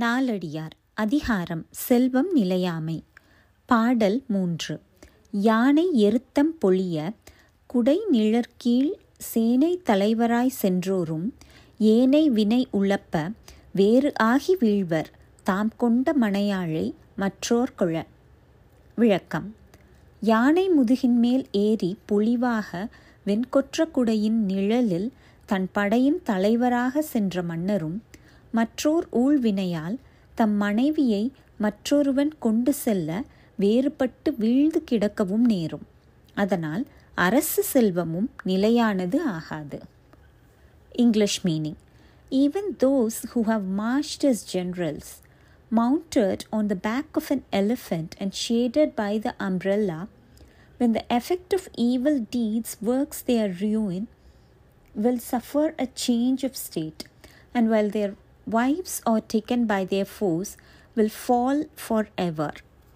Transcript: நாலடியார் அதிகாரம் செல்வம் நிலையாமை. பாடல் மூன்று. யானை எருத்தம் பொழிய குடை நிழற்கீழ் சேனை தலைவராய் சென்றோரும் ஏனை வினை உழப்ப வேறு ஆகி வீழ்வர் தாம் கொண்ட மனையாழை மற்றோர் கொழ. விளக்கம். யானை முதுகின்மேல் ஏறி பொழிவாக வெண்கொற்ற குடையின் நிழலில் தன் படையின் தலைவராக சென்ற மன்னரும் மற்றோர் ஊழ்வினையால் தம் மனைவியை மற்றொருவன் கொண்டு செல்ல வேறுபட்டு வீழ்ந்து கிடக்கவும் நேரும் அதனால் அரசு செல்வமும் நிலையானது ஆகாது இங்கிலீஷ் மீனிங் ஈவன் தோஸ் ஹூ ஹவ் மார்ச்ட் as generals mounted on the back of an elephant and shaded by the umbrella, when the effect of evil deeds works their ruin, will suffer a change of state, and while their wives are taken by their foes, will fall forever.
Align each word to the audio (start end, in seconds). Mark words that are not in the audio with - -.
நாலடியார் 0.00 0.70
அதிகாரம் 0.94 1.66
செல்வம் 1.70 2.32
நிலையாமை. 2.32 3.04
பாடல் 3.66 4.22
மூன்று. 4.28 4.80
யானை 5.30 5.92
எருத்தம் 5.92 6.54
பொழிய 6.62 7.14
குடை 7.66 8.00
நிழற்கீழ் 8.12 8.92
சேனை 9.16 9.80
தலைவராய் 9.86 10.50
சென்றோரும் 10.62 11.34
ஏனை 11.78 12.30
வினை 12.30 12.68
உழப்ப 12.72 13.32
வேறு 13.72 14.12
ஆகி 14.14 14.56
வீழ்வர் 14.56 15.12
தாம் 15.42 15.70
கொண்ட 15.76 16.14
மனையாழை 16.20 16.94
மற்றோர் 17.16 17.72
கொழ. 17.78 18.02
விளக்கம். 18.94 19.54
யானை 20.20 20.70
முதுகின்மேல் 20.70 21.44
ஏறி 21.52 21.98
பொழிவாக 22.06 22.88
வெண்கொற்ற 23.26 23.90
குடையின் 23.94 24.44
நிழலில் 24.44 25.12
தன் 25.46 25.68
படையின் 25.72 26.20
தலைவராக 26.22 27.02
சென்ற 27.02 27.42
மன்னரும் 27.42 28.02
மற்றோர் 28.53 29.07
ஊழ்வினையால் 29.11 29.97
தம் 30.35 30.55
மனைவியை 30.55 31.23
மற்றொருவன் 31.59 32.33
கொண்டு 32.39 32.73
செல்ல 32.83 33.11
வேறுபட்டு 33.59 34.29
வீழ்ந்து 34.37 34.81
கிடக்கவும் 34.91 35.47
நேரும் 35.53 35.85
அதனால் 36.33 36.83
அரசு 37.15 37.63
செல்வமும் 37.63 38.29
நிலையானது 38.43 39.17
ஆகாது 39.29 39.79
இங்கிலீஷ் 40.95 41.39
மீனிங் 41.45 41.79
ஈவன் 42.31 42.69
தோஸ் 42.79 43.19
ஹூ 43.33 43.41
ஹவ் 43.41 43.65
மார்ச்ட் 43.77 44.23
as 44.23 44.39
generals 44.55 45.09
mounted 45.71 46.45
on 46.51 46.67
the 46.67 46.75
back 46.75 47.15
of 47.15 47.29
an 47.29 47.43
elephant 47.51 48.15
and 48.19 48.33
shaded 48.33 48.95
by 48.95 49.17
the 49.17 49.33
umbrella, 49.39 50.07
when 50.79 50.93
the 50.93 51.05
effect 51.09 51.53
of 51.53 51.69
evil 51.77 52.19
deeds 52.31 52.77
works 52.81 53.21
their 53.21 53.49
ruin, 53.61 54.07
will 54.95 55.19
suffer 55.19 55.75
a 55.77 55.87
change 55.87 56.43
of 56.43 56.57
state, 56.57 57.03
and 57.53 57.69
while 57.69 57.89
their 57.89 58.15
wives 58.46 59.02
are 59.06 59.20
taken 59.20 59.66
by 59.66 59.84
their 59.84 60.04
foes, 60.04 60.56
will 60.94 61.08
fall 61.08 61.64
forever. 61.74 62.52